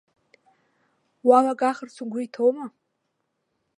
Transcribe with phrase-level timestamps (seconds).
[1.27, 2.65] Уалагахырц угәы иҭоума?